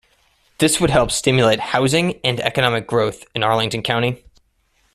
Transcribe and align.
This 0.57 0.81
would 0.81 0.89
help 0.89 1.11
stimulate 1.11 1.59
housing 1.59 2.19
and 2.23 2.39
economic 2.39 2.87
growth 2.87 3.23
in 3.35 3.43
Arlington 3.43 3.83
County. 3.83 4.23